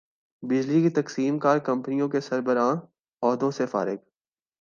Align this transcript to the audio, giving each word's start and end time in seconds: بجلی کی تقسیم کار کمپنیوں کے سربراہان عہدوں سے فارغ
بجلی 0.43 0.81
کی 0.81 0.89
تقسیم 0.89 1.39
کار 1.39 1.57
کمپنیوں 1.57 2.09
کے 2.09 2.19
سربراہان 2.19 2.77
عہدوں 3.21 3.51
سے 3.51 3.65
فارغ 3.65 3.95